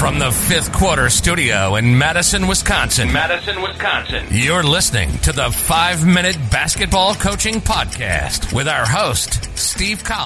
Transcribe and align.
From 0.00 0.18
the 0.18 0.30
fifth 0.30 0.72
quarter 0.72 1.10
studio 1.10 1.74
in 1.76 1.98
Madison, 1.98 2.46
Wisconsin. 2.46 3.12
Madison, 3.12 3.60
Wisconsin. 3.60 4.26
You're 4.30 4.62
listening 4.62 5.10
to 5.18 5.30
the 5.30 5.50
five 5.50 6.06
minute 6.06 6.38
basketball 6.50 7.14
coaching 7.14 7.56
podcast 7.56 8.50
with 8.54 8.66
our 8.66 8.86
host, 8.86 9.58
Steve 9.58 10.02
Collins. 10.02 10.24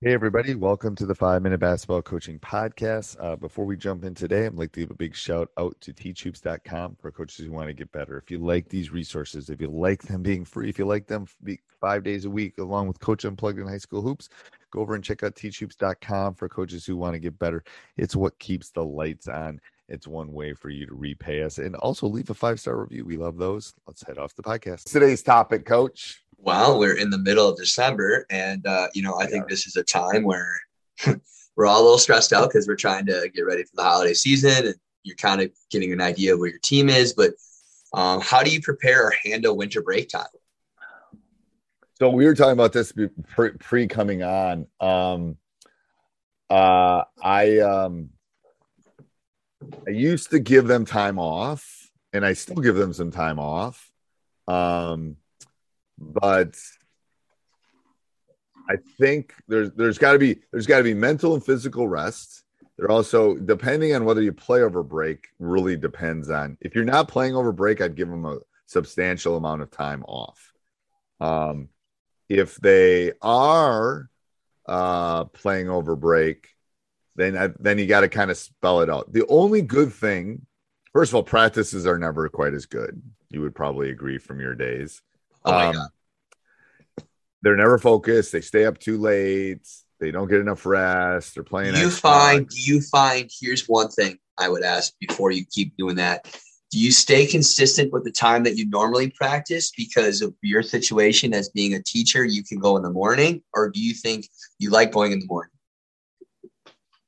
Hey, 0.00 0.14
everybody. 0.14 0.54
Welcome 0.54 0.96
to 0.96 1.04
the 1.04 1.14
Five 1.14 1.42
Minute 1.42 1.60
Basketball 1.60 2.00
Coaching 2.00 2.38
Podcast. 2.38 3.22
Uh, 3.22 3.36
before 3.36 3.66
we 3.66 3.76
jump 3.76 4.02
in 4.02 4.14
today, 4.14 4.46
I'd 4.46 4.54
like 4.54 4.72
to 4.72 4.80
give 4.80 4.90
a 4.90 4.94
big 4.94 5.14
shout 5.14 5.50
out 5.58 5.78
to 5.82 5.92
teachhoops.com 5.92 6.96
for 7.02 7.12
coaches 7.12 7.44
who 7.44 7.52
want 7.52 7.68
to 7.68 7.74
get 7.74 7.92
better. 7.92 8.16
If 8.16 8.30
you 8.30 8.38
like 8.38 8.70
these 8.70 8.90
resources, 8.90 9.50
if 9.50 9.60
you 9.60 9.68
like 9.68 10.00
them 10.04 10.22
being 10.22 10.46
free, 10.46 10.70
if 10.70 10.78
you 10.78 10.86
like 10.86 11.06
them 11.06 11.26
five 11.82 12.02
days 12.02 12.24
a 12.24 12.30
week, 12.30 12.56
along 12.56 12.88
with 12.88 12.98
Coach 12.98 13.26
Unplugged 13.26 13.58
in 13.58 13.66
High 13.66 13.76
School 13.76 14.00
Hoops, 14.00 14.30
go 14.70 14.80
over 14.80 14.94
and 14.94 15.04
check 15.04 15.22
out 15.22 15.34
teachhoops.com 15.34 16.34
for 16.34 16.48
coaches 16.48 16.86
who 16.86 16.96
want 16.96 17.14
to 17.14 17.20
get 17.20 17.38
better. 17.38 17.64
It's 17.96 18.16
what 18.16 18.38
keeps 18.38 18.70
the 18.70 18.84
lights 18.84 19.28
on. 19.28 19.60
It's 19.88 20.06
one 20.06 20.32
way 20.32 20.52
for 20.54 20.70
you 20.70 20.86
to 20.86 20.94
repay 20.94 21.42
us 21.42 21.58
and 21.58 21.74
also 21.76 22.06
leave 22.06 22.30
a 22.30 22.34
five 22.34 22.60
star 22.60 22.76
review. 22.80 23.04
We 23.04 23.16
love 23.16 23.36
those. 23.36 23.74
Let's 23.86 24.06
head 24.06 24.18
off 24.18 24.34
the 24.34 24.42
podcast. 24.42 24.84
Today's 24.84 25.22
topic, 25.22 25.66
Coach 25.66 26.22
well, 26.42 26.78
we're 26.78 26.96
in 26.96 27.10
the 27.10 27.18
middle 27.18 27.48
of 27.48 27.56
December, 27.56 28.26
and 28.30 28.66
uh, 28.66 28.88
you 28.94 29.02
know, 29.02 29.18
I 29.18 29.26
think 29.26 29.48
this 29.48 29.66
is 29.66 29.76
a 29.76 29.82
time 29.82 30.24
where 30.24 30.60
we're 31.56 31.66
all 31.66 31.80
a 31.80 31.82
little 31.82 31.98
stressed 31.98 32.32
out 32.32 32.48
because 32.48 32.66
we're 32.66 32.76
trying 32.76 33.06
to 33.06 33.30
get 33.34 33.42
ready 33.42 33.62
for 33.64 33.76
the 33.76 33.82
holiday 33.82 34.14
season, 34.14 34.66
and 34.66 34.74
you're 35.02 35.16
kind 35.16 35.40
of 35.40 35.50
getting 35.70 35.92
an 35.92 36.00
idea 36.00 36.34
of 36.34 36.40
where 36.40 36.48
your 36.48 36.58
team 36.60 36.88
is. 36.88 37.12
But 37.12 37.32
um, 37.92 38.20
how 38.20 38.42
do 38.42 38.50
you 38.50 38.60
prepare 38.60 39.06
or 39.06 39.14
handle 39.24 39.56
winter 39.56 39.82
break 39.82 40.08
time? 40.08 40.26
So 42.00 42.08
we 42.08 42.24
were 42.24 42.34
talking 42.34 42.52
about 42.52 42.72
this 42.72 42.94
pre, 43.58 43.86
coming 43.86 44.22
on. 44.22 44.66
Um, 44.80 45.36
uh, 46.48 47.04
I 47.22 47.58
um, 47.58 48.08
I 49.86 49.90
used 49.90 50.30
to 50.30 50.38
give 50.38 50.66
them 50.66 50.86
time 50.86 51.18
off, 51.18 51.90
and 52.14 52.24
I 52.24 52.32
still 52.32 52.56
give 52.56 52.74
them 52.74 52.94
some 52.94 53.10
time 53.10 53.38
off. 53.38 53.92
Um, 54.48 55.16
but 55.98 56.56
I 58.66 58.76
think 58.98 59.34
there's 59.46 59.70
there's 59.72 59.98
got 59.98 60.14
to 60.14 60.18
be 60.18 60.38
there's 60.52 60.66
got 60.66 60.78
to 60.78 60.84
be 60.84 60.94
mental 60.94 61.34
and 61.34 61.44
physical 61.44 61.86
rest. 61.86 62.44
There 62.78 62.90
also 62.90 63.34
depending 63.34 63.94
on 63.94 64.06
whether 64.06 64.22
you 64.22 64.32
play 64.32 64.62
over 64.62 64.82
break 64.82 65.28
really 65.38 65.76
depends 65.76 66.30
on 66.30 66.56
if 66.62 66.74
you're 66.74 66.84
not 66.86 67.08
playing 67.08 67.36
over 67.36 67.52
break, 67.52 67.82
I'd 67.82 67.94
give 67.94 68.08
them 68.08 68.24
a 68.24 68.38
substantial 68.64 69.36
amount 69.36 69.60
of 69.60 69.70
time 69.70 70.02
off. 70.08 70.54
Um, 71.20 71.68
if 72.30 72.54
they 72.56 73.12
are 73.20 74.08
uh, 74.66 75.24
playing 75.24 75.68
over 75.68 75.96
break, 75.96 76.48
then 77.16 77.54
then 77.58 77.76
you 77.76 77.86
got 77.86 78.00
to 78.00 78.08
kind 78.08 78.30
of 78.30 78.38
spell 78.38 78.80
it 78.80 78.88
out. 78.88 79.12
The 79.12 79.26
only 79.26 79.62
good 79.62 79.92
thing, 79.92 80.46
first 80.92 81.10
of 81.10 81.16
all, 81.16 81.22
practices 81.24 81.86
are 81.86 81.98
never 81.98 82.28
quite 82.28 82.54
as 82.54 82.66
good. 82.66 83.02
You 83.30 83.42
would 83.42 83.54
probably 83.54 83.90
agree 83.90 84.18
from 84.18 84.40
your 84.40 84.54
days. 84.54 85.02
Oh 85.44 85.52
my 85.52 85.66
um, 85.66 85.74
god. 85.74 85.88
They're 87.42 87.56
never 87.56 87.78
focused. 87.78 88.32
They 88.32 88.42
stay 88.42 88.64
up 88.64 88.78
too 88.78 88.98
late. 88.98 89.66
They 89.98 90.12
don't 90.12 90.28
get 90.28 90.40
enough 90.40 90.64
rest. 90.64 91.34
They're 91.34 91.42
playing. 91.42 91.74
You 91.74 91.90
find? 91.90 92.48
Do 92.48 92.60
you 92.60 92.80
find? 92.80 93.28
Here's 93.40 93.66
one 93.66 93.88
thing 93.88 94.18
I 94.38 94.48
would 94.48 94.62
ask 94.62 94.94
before 95.00 95.32
you 95.32 95.44
keep 95.44 95.76
doing 95.76 95.96
that. 95.96 96.26
Do 96.70 96.78
you 96.78 96.92
stay 96.92 97.26
consistent 97.26 97.92
with 97.92 98.04
the 98.04 98.12
time 98.12 98.44
that 98.44 98.56
you 98.56 98.68
normally 98.68 99.10
practice 99.10 99.72
because 99.76 100.22
of 100.22 100.34
your 100.42 100.62
situation 100.62 101.34
as 101.34 101.48
being 101.48 101.74
a 101.74 101.82
teacher? 101.82 102.24
You 102.24 102.44
can 102.44 102.58
go 102.58 102.76
in 102.76 102.82
the 102.82 102.90
morning, 102.90 103.42
or 103.54 103.70
do 103.70 103.80
you 103.80 103.92
think 103.92 104.28
you 104.58 104.70
like 104.70 104.92
going 104.92 105.12
in 105.12 105.18
the 105.18 105.26
morning? 105.26 105.50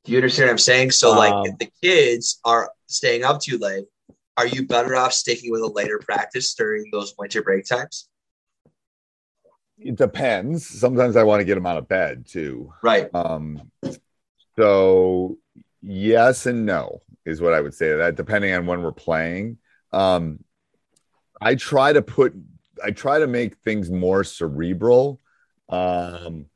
Do 0.05 0.11
you 0.11 0.19
understand 0.19 0.49
what 0.49 0.53
I'm 0.53 0.59
saying? 0.59 0.91
So, 0.91 1.13
um, 1.13 1.17
like, 1.17 1.49
if 1.49 1.59
the 1.59 1.71
kids 1.81 2.41
are 2.45 2.73
staying 2.89 3.23
up 3.23 3.41
too 3.41 3.57
late, 3.59 3.85
are 4.37 4.47
you 4.47 4.67
better 4.67 4.97
off 4.97 5.13
sticking 5.13 5.53
with 5.53 5.63
a 5.63 5.69
later 5.69 6.01
practice 6.01 6.55
during 6.55 6.91
those 6.91 7.15
winter 7.17 7.43
break 7.43 7.65
times? 7.65 8.09
it 9.85 9.97
depends. 9.97 10.67
Sometimes 10.67 11.17
I 11.17 11.23
want 11.25 11.41
to 11.41 11.45
get 11.45 11.55
them 11.55 11.67
out 11.67 11.79
of 11.79 11.89
bed 11.89 12.27
too. 12.27 12.73
Right. 12.83 13.13
Um, 13.15 13.71
so 14.57 15.39
yes 15.81 16.47
and 16.47 16.65
no 16.65 17.01
is 17.25 17.41
what 17.41 17.55
I 17.55 17.61
would 17.61 17.75
say 17.75 17.91
to 17.91 17.97
that, 17.97 18.17
depending 18.17 18.53
on 18.55 18.67
when 18.67 18.83
we're 18.83 18.93
playing. 18.93 19.59
Um, 19.93 20.43
I 21.41 21.55
try 21.55 21.93
to 21.93 22.03
put, 22.03 22.35
I 22.83 22.91
try 22.91 23.19
to 23.19 23.27
make 23.27 23.57
things 23.59 23.91
more 23.91 24.25
cerebral. 24.25 25.21
Um, 25.69 26.47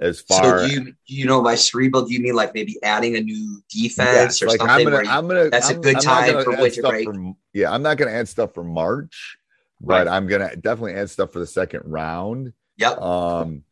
as 0.00 0.22
far 0.22 0.60
so 0.60 0.66
do 0.66 0.72
you 0.72 0.94
you 1.04 1.26
know 1.26 1.42
by 1.42 1.54
cerebral 1.54 2.06
do 2.06 2.14
you 2.14 2.20
mean 2.20 2.34
like 2.34 2.54
maybe 2.54 2.78
adding 2.82 3.16
a 3.16 3.20
new 3.20 3.62
defense 3.68 4.40
yes, 4.40 4.42
or 4.42 4.46
like 4.46 4.58
something 4.58 4.86
I'm 4.86 4.92
gonna, 4.92 5.10
I'm 5.10 5.28
gonna 5.28 5.50
that's 5.50 5.68
I'm, 5.68 5.76
a 5.76 5.80
good 5.80 5.96
I'm 5.96 6.02
time 6.02 6.42
for 6.42 6.56
winter 6.56 6.80
break 6.80 7.04
for, 7.04 7.34
yeah 7.52 7.70
i'm 7.70 7.82
not 7.82 7.98
gonna 7.98 8.12
add 8.12 8.26
stuff 8.26 8.54
for 8.54 8.64
march 8.64 9.36
but 9.78 10.06
right. 10.06 10.08
i'm 10.08 10.26
gonna 10.26 10.56
definitely 10.56 10.94
add 10.94 11.10
stuff 11.10 11.32
for 11.32 11.38
the 11.38 11.46
second 11.46 11.82
round 11.84 12.54
Yep. 12.80 12.98
Um, 12.98 13.64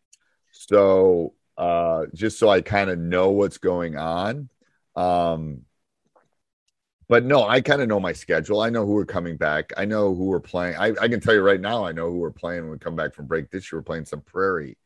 so 0.53 1.33
uh, 1.57 2.05
just 2.15 2.39
so 2.39 2.49
I 2.51 2.61
kind 2.61 2.91
of 2.91 2.99
know 2.99 3.31
what's 3.31 3.59
going 3.59 3.97
on. 3.97 4.51
Um, 4.95 5.63
but 7.09 7.25
no, 7.25 7.47
I 7.47 7.63
kind 7.63 7.81
of 7.81 7.89
know 7.89 7.99
my 7.99 8.13
schedule. 8.13 8.61
I 8.61 8.69
know 8.69 8.85
who 8.85 8.97
are 8.99 9.07
coming 9.07 9.37
back. 9.37 9.73
I 9.77 9.87
know 9.87 10.15
who 10.15 10.27
we're 10.27 10.41
playing. 10.41 10.77
I, 10.77 10.93
I 11.01 11.09
can 11.09 11.21
tell 11.21 11.35
you 11.35 11.41
right 11.41 11.61
now, 11.61 11.85
I 11.85 11.93
know 11.93 12.11
who 12.11 12.19
we're 12.19 12.31
playing 12.31 12.63
when 12.63 12.73
we 12.73 12.79
come 12.79 12.97
back 12.97 13.15
from 13.15 13.27
break. 13.27 13.51
This 13.51 13.73
year, 13.73 13.79
we're 13.79 13.85
playing 13.85 14.05
Sun 14.05 14.23
Prairie. 14.27 14.77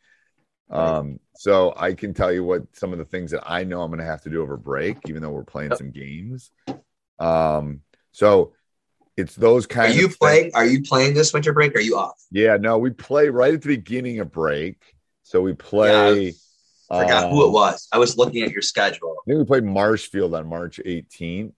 Um, 0.71 1.19
so 1.35 1.75
I 1.77 1.93
can 1.93 2.15
tell 2.15 2.33
you 2.33 2.45
what 2.45 2.63
some 2.75 2.93
of 2.93 2.99
the 2.99 3.05
things 3.05 3.33
that 3.33 3.43
I 3.45 3.65
know 3.65 3.83
I'm 3.83 3.91
going 3.91 3.99
to 3.99 4.07
have 4.07 4.23
to 4.23 4.31
do 4.31 4.41
over 4.41 4.57
break, 4.57 4.99
even 5.09 5.21
though 5.21 5.31
we're 5.31 5.45
playing 5.45 5.75
some 5.75 5.91
games. 5.91 6.51
Um, 7.19 7.81
so 8.13 8.53
it's 9.17 9.35
those 9.35 9.67
kind. 9.67 9.93
Are 9.93 9.97
you 9.97 10.09
playing? 10.09 10.45
Things. 10.45 10.55
Are 10.55 10.65
you 10.65 10.83
playing 10.83 11.15
this 11.15 11.33
winter 11.33 11.53
break? 11.53 11.75
Are 11.75 11.81
you 11.81 11.99
off? 11.99 12.23
Yeah, 12.31 12.57
no, 12.57 12.79
we 12.79 12.91
play 12.91 13.29
right 13.29 13.53
at 13.53 13.63
the 13.63 13.77
beginning 13.77 14.21
of 14.21 14.31
break. 14.31 14.81
So 15.25 15.43
we 15.43 15.55
play. 15.55 16.27
Yeah, 16.27 16.31
I 16.91 17.03
forgot 17.03 17.25
um, 17.25 17.31
who 17.31 17.43
it 17.43 17.47
um, 17.49 17.53
was. 17.53 17.89
I 17.93 17.99
was 17.99 18.17
looking 18.17 18.43
at 18.43 18.53
your 18.53 18.63
schedule. 18.63 19.17
I 19.27 19.31
think 19.31 19.41
we 19.41 19.45
played 19.45 19.65
Marshfield 19.65 20.35
on 20.35 20.47
March 20.49 20.81
18th 20.87 21.53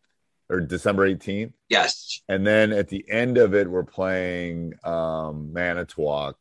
or 0.50 0.60
December 0.60 1.09
18th. 1.09 1.52
Yes. 1.69 2.20
And 2.29 2.46
then 2.46 2.73
at 2.73 2.88
the 2.88 3.05
end 3.11 3.38
of 3.38 3.55
it, 3.55 3.70
we're 3.70 3.85
playing 3.85 4.75
um, 4.85 5.52
Manitowoc 5.52 6.37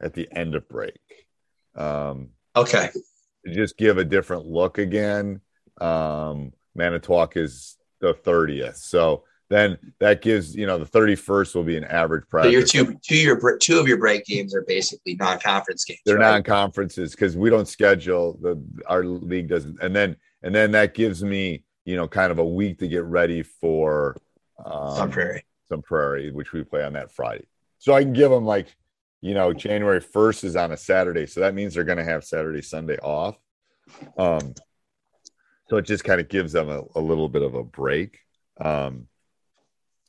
at 0.00 0.14
the 0.14 0.28
end 0.32 0.54
of 0.54 0.68
break. 0.68 1.00
Um, 1.74 2.30
okay. 2.56 2.90
just 3.46 3.76
give 3.76 3.98
a 3.98 4.04
different 4.04 4.46
look 4.46 4.78
again. 4.78 5.40
Um, 5.80 6.52
Manitowoc 6.74 7.36
is 7.36 7.76
the 8.00 8.14
30th. 8.14 8.76
So 8.76 9.24
then 9.50 9.78
that 9.98 10.20
gives 10.20 10.54
you 10.54 10.66
know 10.66 10.78
the 10.78 10.84
31st 10.84 11.54
will 11.54 11.64
be 11.64 11.76
an 11.76 11.84
average 11.84 12.28
practice. 12.28 12.50
So 12.50 12.78
your 12.78 12.86
two 12.86 12.98
two 13.02 13.16
your 13.16 13.58
two 13.58 13.78
of 13.78 13.88
your 13.88 13.96
break 13.96 14.26
games 14.26 14.54
are 14.54 14.62
basically 14.62 15.14
non-conference 15.14 15.84
games. 15.84 16.00
They're 16.04 16.16
right? 16.16 16.32
non-conferences 16.32 17.12
because 17.12 17.36
we 17.36 17.48
don't 17.48 17.66
schedule 17.66 18.38
the 18.42 18.62
our 18.86 19.04
league 19.04 19.48
doesn't, 19.48 19.80
and 19.82 19.96
then 19.96 20.16
and 20.42 20.54
then 20.54 20.72
that 20.72 20.94
gives 20.94 21.24
me 21.24 21.64
you 21.88 21.96
know 21.96 22.06
kind 22.06 22.30
of 22.30 22.38
a 22.38 22.44
week 22.44 22.78
to 22.80 22.86
get 22.86 23.02
ready 23.04 23.42
for 23.42 24.14
um, 24.62 24.94
Sun 24.94 25.10
Prairie, 25.10 25.44
Sun 25.70 25.80
Prairie, 25.80 26.30
which 26.30 26.52
we 26.52 26.62
play 26.62 26.84
on 26.84 26.92
that 26.92 27.10
Friday. 27.10 27.46
So 27.78 27.94
I 27.94 28.02
can 28.02 28.12
give 28.12 28.30
them 28.30 28.44
like 28.44 28.76
you 29.22 29.32
know 29.32 29.54
January 29.54 30.00
1st 30.00 30.44
is 30.44 30.54
on 30.54 30.72
a 30.72 30.76
Saturday, 30.76 31.24
so 31.24 31.40
that 31.40 31.54
means 31.54 31.72
they're 31.72 31.84
going 31.84 31.96
to 31.96 32.04
have 32.04 32.24
Saturday 32.24 32.60
Sunday 32.60 32.98
off. 32.98 33.38
Um, 34.18 34.52
so 35.70 35.78
it 35.78 35.86
just 35.86 36.04
kind 36.04 36.20
of 36.20 36.28
gives 36.28 36.52
them 36.52 36.68
a, 36.68 36.82
a 36.94 37.00
little 37.00 37.28
bit 37.28 37.40
of 37.40 37.54
a 37.54 37.64
break 37.64 38.18
Um, 38.60 39.08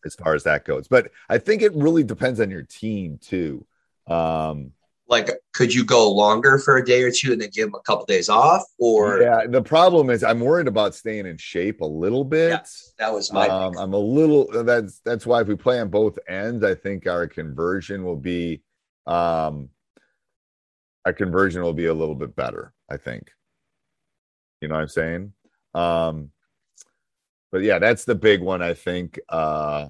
as 0.06 0.16
far 0.16 0.36
as 0.36 0.44
that 0.44 0.66
goes, 0.66 0.90
but 0.90 1.12
I 1.30 1.38
think 1.38 1.62
it 1.62 1.74
really 1.74 2.04
depends 2.04 2.42
on 2.42 2.52
your 2.52 2.64
team 2.64 3.20
too. 3.22 3.66
Um, 4.06 4.74
like 5.10 5.30
could 5.54 5.74
you 5.74 5.84
go 5.84 6.10
longer 6.12 6.60
for 6.60 6.78
a 6.78 6.86
day 6.86 7.02
or 7.02 7.12
two 7.12 7.34
and 7.34 7.42
then 7.42 7.50
give 7.52 7.68
them 7.68 7.76
a 7.76 7.82
couple 7.82 8.06
days 8.06 8.30
off 8.30 8.64
or? 8.78 9.22
Yeah 9.22 9.48
the 9.48 9.62
problem 9.62 10.10
is 10.10 10.24
i'm 10.24 10.40
worried 10.40 10.68
about 10.68 10.96
staying 10.96 11.26
in 11.26 11.38
shape 11.38 11.82
a 11.82 11.86
little 11.86 12.24
bit. 12.24 12.50
Yes, 12.50 12.94
that 13.00 13.12
was 13.12 13.34
my 13.34 13.48
um, 13.48 13.78
i'm 13.78 13.94
a 13.94 13.98
little 13.98 14.64
that's 14.64 15.00
that's 15.00 15.26
why 15.26 15.42
if 15.42 15.48
we 15.48 15.56
play 15.56 15.80
on 15.80 15.90
both 15.90 16.18
ends 16.28 16.64
i 16.64 16.76
think 16.76 17.08
our 17.08 17.28
conversion 17.28 18.04
will 18.04 18.16
be 18.16 18.62
um 19.08 19.70
our 21.06 21.14
conversion 21.14 21.64
will 21.64 21.74
be 21.74 21.88
a 21.88 21.94
little 21.94 22.16
bit 22.16 22.36
better 22.36 22.74
i 22.90 22.98
think. 22.98 23.32
You 24.62 24.68
know 24.68 24.76
what 24.76 24.82
i'm 24.82 24.88
saying? 24.90 25.34
Um 25.74 26.32
but 27.52 27.62
yeah 27.64 27.80
that's 27.80 28.06
the 28.06 28.16
big 28.16 28.42
one 28.42 28.62
i 28.62 28.74
think 28.74 29.20
uh 29.30 29.88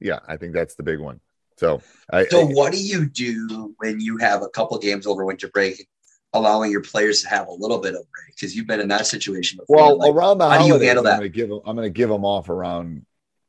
yeah 0.00 0.20
i 0.26 0.36
think 0.36 0.54
that's 0.54 0.76
the 0.76 0.82
big 0.82 0.98
one 0.98 1.20
so, 1.58 1.82
I, 2.12 2.24
so 2.26 2.42
I, 2.42 2.44
what 2.44 2.72
do 2.72 2.80
you 2.80 3.06
do 3.06 3.74
when 3.78 4.00
you 4.00 4.16
have 4.18 4.42
a 4.42 4.48
couple 4.48 4.78
games 4.78 5.06
over 5.06 5.24
winter 5.24 5.48
break, 5.48 5.88
allowing 6.32 6.70
your 6.70 6.82
players 6.82 7.22
to 7.22 7.28
have 7.28 7.48
a 7.48 7.52
little 7.52 7.78
bit 7.78 7.94
of 7.94 8.02
break? 8.12 8.34
Because 8.36 8.54
you've 8.54 8.68
been 8.68 8.80
in 8.80 8.86
that 8.88 9.06
situation 9.06 9.58
before. 9.58 9.76
Well, 9.76 9.98
like, 9.98 10.14
around 10.14 10.38
the 10.38 10.44
how 10.44 10.58
holidays, 10.58 10.78
do 10.78 10.80
you 10.80 10.86
handle 10.86 11.04
that? 11.04 11.14
I'm 11.14 11.18
going 11.18 11.32
to 11.32 11.36
give 11.36 11.48
them. 11.48 11.60
I'm 11.66 11.74
going 11.74 11.86
to 11.86 11.90
give 11.90 12.08
them 12.08 12.24
off 12.24 12.48
around 12.48 13.04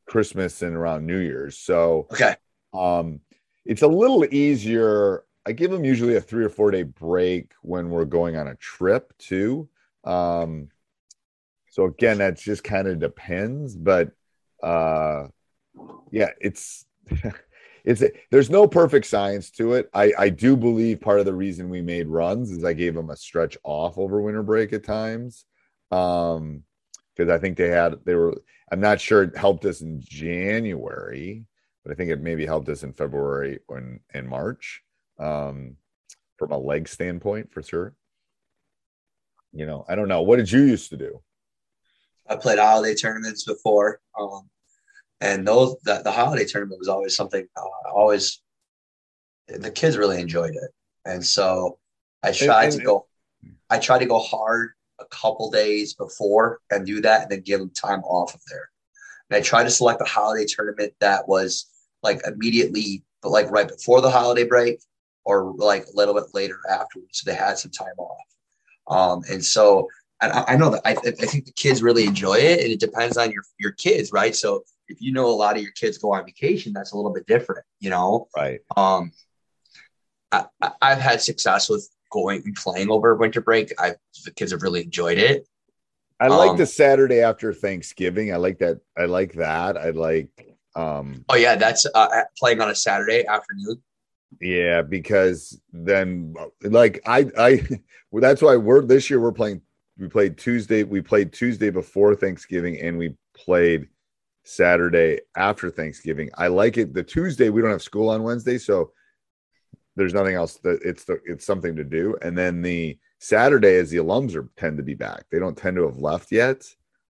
Christmas 0.07 0.63
and 0.63 0.75
around 0.75 1.05
New 1.05 1.19
Year's. 1.19 1.57
So, 1.57 2.07
okay, 2.11 2.35
um, 2.73 3.19
it's 3.63 3.83
a 3.83 3.87
little 3.87 4.25
easier. 4.33 5.23
I 5.45 5.51
give 5.51 5.69
them 5.69 5.85
usually 5.85 6.15
a 6.15 6.21
three 6.21 6.43
or 6.43 6.49
four 6.49 6.71
day 6.71 6.83
break 6.83 7.51
when 7.61 7.91
we're 7.91 8.05
going 8.05 8.37
on 8.37 8.47
a 8.47 8.55
trip 8.55 9.13
too. 9.19 9.69
Um, 10.03 10.69
so 11.69 11.85
again, 11.85 12.17
that 12.17 12.39
just 12.39 12.63
kind 12.63 12.87
of 12.87 12.97
depends, 12.97 13.75
but 13.75 14.09
uh, 14.63 15.27
yeah, 16.09 16.31
it's. 16.41 16.85
it's 17.83 18.03
there's 18.31 18.49
no 18.49 18.67
perfect 18.67 19.05
science 19.05 19.49
to 19.51 19.73
it. 19.73 19.89
I 19.93 20.13
I 20.17 20.29
do 20.29 20.55
believe 20.55 21.01
part 21.01 21.19
of 21.19 21.25
the 21.25 21.33
reason 21.33 21.69
we 21.69 21.81
made 21.81 22.07
runs 22.07 22.51
is 22.51 22.63
I 22.63 22.73
gave 22.73 22.93
them 22.93 23.09
a 23.09 23.15
stretch 23.15 23.57
off 23.63 23.97
over 23.97 24.21
winter 24.21 24.43
break 24.43 24.73
at 24.73 24.83
times. 24.83 25.45
Um 25.91 26.63
because 27.15 27.31
I 27.31 27.37
think 27.37 27.57
they 27.57 27.69
had 27.69 27.95
they 28.05 28.15
were 28.15 28.41
I'm 28.71 28.79
not 28.79 29.01
sure 29.01 29.23
it 29.23 29.37
helped 29.37 29.65
us 29.65 29.81
in 29.81 30.01
January, 30.01 31.45
but 31.83 31.91
I 31.91 31.95
think 31.95 32.11
it 32.11 32.21
maybe 32.21 32.45
helped 32.45 32.69
us 32.69 32.83
in 32.83 32.93
February 32.93 33.59
and 33.69 33.99
in 34.13 34.27
March. 34.27 34.81
Um 35.17 35.77
from 36.37 36.51
a 36.51 36.57
leg 36.57 36.87
standpoint 36.87 37.51
for 37.51 37.61
sure. 37.61 37.93
You 39.51 39.65
know, 39.65 39.85
I 39.89 39.95
don't 39.95 40.07
know. 40.07 40.21
What 40.21 40.37
did 40.37 40.51
you 40.51 40.61
used 40.61 40.89
to 40.91 40.97
do? 40.97 41.21
I 42.29 42.35
played 42.35 42.59
holiday 42.59 42.93
tournaments 42.93 43.43
before. 43.43 43.99
Um, 44.17 44.47
and 45.21 45.47
those 45.47 45.75
the, 45.83 46.01
the 46.03 46.11
holiday 46.11 46.45
tournament 46.45 46.79
was 46.79 46.87
always 46.87 47.15
something 47.15 47.47
uh, 47.57 47.89
always 47.93 48.41
the 49.47 49.71
kids 49.71 49.97
really 49.97 50.21
enjoyed 50.21 50.55
it. 50.55 50.71
And 51.05 51.25
so 51.25 51.77
i 52.21 52.31
tried 52.31 52.65
and, 52.65 52.73
and, 52.73 52.81
to 52.81 52.85
go 52.85 53.07
i 53.69 53.79
tried 53.79 53.99
to 53.99 54.05
go 54.05 54.19
hard 54.19 54.71
a 54.99 55.05
couple 55.05 55.49
days 55.49 55.93
before 55.93 56.59
and 56.71 56.85
do 56.85 57.01
that 57.01 57.23
and 57.23 57.31
then 57.31 57.41
give 57.41 57.59
them 57.59 57.69
time 57.69 58.03
off 58.03 58.33
of 58.33 58.41
there. 58.49 58.69
And 59.29 59.37
i 59.37 59.41
tried 59.41 59.63
to 59.63 59.69
select 59.69 60.01
a 60.01 60.05
holiday 60.05 60.45
tournament 60.45 60.93
that 60.99 61.27
was 61.27 61.67
like 62.03 62.21
immediately 62.25 63.03
but 63.21 63.29
like 63.29 63.49
right 63.51 63.67
before 63.67 64.01
the 64.01 64.11
holiday 64.11 64.45
break 64.45 64.79
or 65.25 65.53
like 65.57 65.85
a 65.85 65.95
little 65.95 66.13
bit 66.13 66.23
later 66.33 66.59
afterwards 66.69 67.19
so 67.19 67.29
they 67.29 67.35
had 67.35 67.57
some 67.57 67.71
time 67.71 67.97
off. 67.97 68.17
Um, 68.87 69.23
and 69.29 69.43
so 69.43 69.87
I, 70.21 70.45
I 70.49 70.55
know 70.57 70.71
that 70.71 70.81
I, 70.85 70.91
I 70.91 71.11
think 71.11 71.45
the 71.45 71.51
kids 71.53 71.83
really 71.83 72.05
enjoy 72.05 72.35
it 72.35 72.61
and 72.61 72.71
it 72.71 72.79
depends 72.79 73.17
on 73.17 73.31
your 73.31 73.43
your 73.59 73.71
kids 73.71 74.11
right? 74.11 74.35
So 74.35 74.63
if 74.89 75.01
you 75.01 75.13
know 75.13 75.27
a 75.27 75.31
lot 75.31 75.55
of 75.55 75.61
your 75.61 75.71
kids 75.71 75.97
go 75.97 76.13
on 76.13 76.25
vacation, 76.25 76.73
that's 76.73 76.91
a 76.91 76.97
little 76.97 77.13
bit 77.13 77.25
different, 77.25 77.63
you 77.79 77.89
know? 77.89 78.27
Right. 78.35 78.59
Um, 78.75 79.11
I, 80.31 80.45
have 80.81 80.99
had 80.99 81.21
success 81.21 81.69
with 81.69 81.89
going 82.11 82.41
and 82.45 82.55
playing 82.55 82.89
over 82.89 83.15
winter 83.15 83.41
break. 83.41 83.73
I 83.79 83.95
the 84.25 84.31
kids 84.31 84.51
have 84.51 84.61
really 84.61 84.83
enjoyed 84.83 85.17
it. 85.17 85.47
I 86.19 86.27
like 86.27 86.51
um, 86.51 86.57
the 86.57 86.65
Saturday 86.65 87.21
after 87.21 87.53
Thanksgiving. 87.53 88.33
I 88.33 88.37
like 88.37 88.59
that. 88.59 88.79
I 88.97 89.05
like 89.05 89.33
that. 89.33 89.77
I 89.77 89.91
like. 89.91 90.29
um 90.75 91.25
Oh 91.29 91.35
yeah, 91.35 91.55
that's 91.55 91.85
uh, 91.93 92.23
playing 92.37 92.61
on 92.61 92.69
a 92.69 92.75
Saturday 92.75 93.25
afternoon. 93.25 93.81
Yeah, 94.39 94.83
because 94.83 95.59
then, 95.73 96.35
like 96.61 97.01
I, 97.05 97.31
I, 97.37 97.61
well, 98.11 98.21
that's 98.21 98.41
why 98.41 98.57
we're 98.57 98.81
this 98.81 99.09
year 99.09 99.19
we're 99.19 99.31
playing. 99.31 99.61
We 99.97 100.07
played 100.07 100.37
Tuesday. 100.37 100.83
We 100.83 101.01
played 101.01 101.33
Tuesday 101.33 101.69
before 101.69 102.15
Thanksgiving, 102.15 102.79
and 102.79 102.97
we 102.97 103.15
played 103.35 103.87
Saturday 104.49 105.19
after 105.37 105.69
Thanksgiving. 105.69 106.29
I 106.35 106.47
like 106.47 106.77
it. 106.77 106.93
The 106.93 107.03
Tuesday 107.03 107.49
we 107.49 107.61
don't 107.61 107.69
have 107.69 107.83
school 107.83 108.09
on 108.09 108.23
Wednesday, 108.23 108.57
so 108.57 108.91
there's 109.95 110.13
nothing 110.13 110.35
else 110.35 110.55
that 110.63 110.79
it's 110.83 111.03
the, 111.03 111.19
it's 111.25 111.45
something 111.45 111.75
to 111.75 111.83
do. 111.83 112.17
And 112.21 112.35
then 112.35 112.61
the 112.61 112.97
Saturday 113.19 113.73
is 113.73 113.91
the 113.91 113.97
alums 113.97 114.35
are 114.35 114.49
tend 114.57 114.77
to 114.77 114.83
be 114.83 114.95
back. 114.95 115.25
They 115.31 115.37
don't 115.39 115.57
tend 115.57 115.77
to 115.77 115.85
have 115.85 115.97
left 115.97 116.31
yet. 116.31 116.63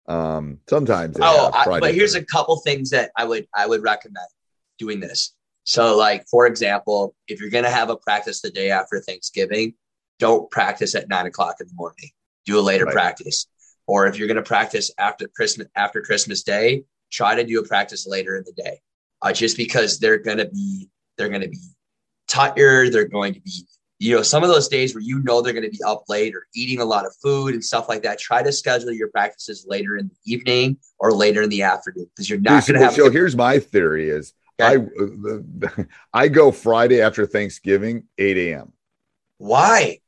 Um, 0.07 0.59
sometimes. 0.67 1.17
Oh, 1.21 1.51
I, 1.53 1.79
but 1.79 1.93
here's 1.93 2.15
a 2.15 2.25
couple 2.25 2.57
things 2.57 2.89
that 2.89 3.11
I 3.15 3.25
would 3.25 3.45
I 3.53 3.67
would 3.67 3.83
recommend 3.83 4.27
doing 4.79 4.99
this. 4.99 5.35
So, 5.63 5.95
like 5.95 6.25
for 6.31 6.47
example, 6.47 7.13
if 7.27 7.39
you're 7.39 7.51
gonna 7.51 7.69
have 7.69 7.89
a 7.89 7.97
practice 7.97 8.41
the 8.41 8.49
day 8.49 8.71
after 8.71 8.99
Thanksgiving, 8.99 9.75
don't 10.17 10.49
practice 10.49 10.95
at 10.95 11.07
nine 11.07 11.27
o'clock 11.27 11.57
in 11.59 11.67
the 11.67 11.73
morning. 11.75 12.09
Do 12.45 12.57
a 12.57 12.61
later 12.61 12.85
right. 12.85 12.93
practice. 12.93 13.47
Or 13.85 14.07
if 14.07 14.17
you're 14.17 14.27
gonna 14.27 14.41
practice 14.41 14.91
after 14.97 15.27
Christmas 15.27 15.67
after 15.75 16.01
Christmas 16.01 16.41
Day, 16.43 16.83
try 17.11 17.35
to 17.35 17.43
do 17.43 17.59
a 17.59 17.63
practice 17.63 18.07
later 18.07 18.37
in 18.37 18.43
the 18.45 18.53
day, 18.53 18.79
uh, 19.21 19.31
just 19.31 19.57
because 19.57 19.99
they're 19.99 20.17
going 20.17 20.37
to 20.37 20.47
be 20.47 20.89
they're 21.17 21.29
going 21.29 21.41
to 21.41 21.49
be 21.49 21.59
tired. 22.27 22.91
They're 22.93 23.07
going 23.07 23.33
to 23.33 23.41
be 23.41 23.65
you 23.99 24.15
know 24.15 24.21
some 24.21 24.43
of 24.43 24.49
those 24.49 24.67
days 24.67 24.93
where 24.93 25.01
you 25.01 25.21
know 25.23 25.41
they're 25.41 25.53
going 25.53 25.65
to 25.65 25.71
be 25.71 25.83
up 25.83 26.03
late 26.07 26.35
or 26.35 26.47
eating 26.55 26.79
a 26.79 26.85
lot 26.85 27.05
of 27.05 27.15
food 27.21 27.53
and 27.53 27.63
stuff 27.63 27.89
like 27.89 28.03
that. 28.03 28.19
Try 28.19 28.43
to 28.43 28.51
schedule 28.51 28.91
your 28.91 29.09
practices 29.09 29.65
later 29.67 29.97
in 29.97 30.07
the 30.07 30.33
evening 30.33 30.77
or 30.99 31.11
later 31.11 31.41
in 31.41 31.49
the 31.49 31.63
afternoon 31.63 32.07
because 32.15 32.29
you're 32.29 32.39
not 32.39 32.65
going 32.65 32.79
to 32.79 32.85
have. 32.85 32.93
So 32.93 33.09
here's 33.09 33.35
my 33.35 33.59
theory: 33.59 34.09
is 34.09 34.33
okay. 34.61 34.85
I 35.73 35.85
I 36.25 36.27
go 36.27 36.51
Friday 36.51 37.01
after 37.01 37.25
Thanksgiving, 37.25 38.03
eight 38.17 38.37
a.m. 38.37 38.73
Why? 39.37 39.99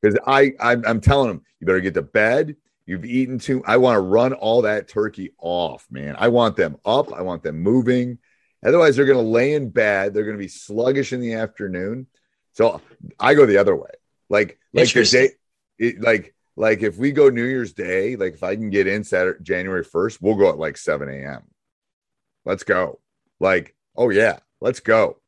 Because 0.00 0.18
I 0.26 0.52
I'm, 0.60 0.84
I'm 0.86 1.00
telling 1.00 1.28
them 1.28 1.42
you 1.60 1.66
better 1.66 1.80
get 1.80 1.94
to 1.94 2.02
bed 2.02 2.56
You've 2.86 3.04
eaten 3.04 3.38
too. 3.38 3.62
I 3.66 3.78
want 3.78 3.96
to 3.96 4.00
run 4.00 4.34
all 4.34 4.62
that 4.62 4.88
turkey 4.88 5.32
off, 5.38 5.86
man. 5.90 6.16
I 6.18 6.28
want 6.28 6.56
them 6.56 6.76
up. 6.84 7.12
I 7.12 7.22
want 7.22 7.42
them 7.42 7.60
moving. 7.60 8.18
Otherwise, 8.64 8.96
they're 8.96 9.06
going 9.06 9.24
to 9.24 9.30
lay 9.30 9.54
in 9.54 9.70
bed. 9.70 10.12
They're 10.12 10.24
going 10.24 10.36
to 10.36 10.42
be 10.42 10.48
sluggish 10.48 11.12
in 11.12 11.20
the 11.20 11.34
afternoon. 11.34 12.06
So 12.52 12.80
I 13.18 13.34
go 13.34 13.46
the 13.46 13.58
other 13.58 13.74
way. 13.74 13.90
Like, 14.28 14.58
like 14.72 14.92
the 14.92 15.04
day, 15.04 15.30
it, 15.78 16.00
like, 16.00 16.34
like 16.56 16.82
if 16.82 16.96
we 16.96 17.12
go 17.12 17.28
New 17.28 17.44
Year's 17.44 17.72
Day, 17.72 18.16
like 18.16 18.34
if 18.34 18.42
I 18.42 18.54
can 18.54 18.70
get 18.70 18.86
in 18.86 19.04
Saturday, 19.04 19.42
January 19.42 19.84
1st, 19.84 20.18
we'll 20.20 20.36
go 20.36 20.50
at 20.50 20.58
like 20.58 20.76
7 20.76 21.08
a.m. 21.08 21.42
Let's 22.44 22.62
go. 22.62 23.00
Like, 23.40 23.74
oh 23.96 24.10
yeah, 24.10 24.38
let's 24.60 24.80
go. 24.80 25.18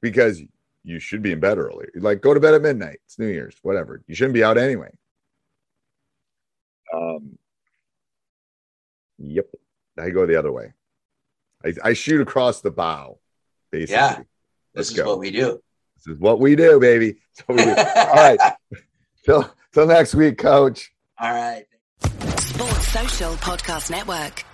Because 0.00 0.40
you 0.82 0.98
should 0.98 1.22
be 1.22 1.32
in 1.32 1.40
bed 1.40 1.58
early. 1.58 1.86
Like, 1.94 2.22
go 2.22 2.32
to 2.32 2.40
bed 2.40 2.54
at 2.54 2.62
midnight. 2.62 3.00
It's 3.04 3.18
New 3.18 3.26
Year's, 3.26 3.56
whatever. 3.62 4.02
You 4.06 4.14
shouldn't 4.14 4.34
be 4.34 4.44
out 4.44 4.56
anyway. 4.56 4.90
Um, 6.94 7.38
yep, 9.18 9.46
I 9.98 10.10
go 10.10 10.26
the 10.26 10.38
other 10.38 10.52
way. 10.52 10.72
I, 11.64 11.74
I 11.84 11.92
shoot 11.92 12.20
across 12.20 12.60
the 12.60 12.70
bow. 12.70 13.18
Basically, 13.70 13.94
yeah. 13.94 14.22
Let's 14.74 14.88
this 14.88 14.90
is 14.90 14.96
go. 14.96 15.06
what 15.06 15.18
we 15.18 15.30
do. 15.30 15.60
This 15.96 16.14
is 16.14 16.20
what 16.20 16.40
we 16.40 16.56
do, 16.56 16.80
baby. 16.80 17.16
We 17.48 17.56
do. 17.56 17.70
All 17.70 18.14
right. 18.14 18.38
Till 19.24 19.50
till 19.72 19.86
next 19.86 20.14
week, 20.14 20.38
Coach. 20.38 20.92
All 21.18 21.32
right. 21.32 21.64
Sports 22.38 22.88
Social 22.88 23.32
Podcast 23.34 23.90
Network. 23.90 24.44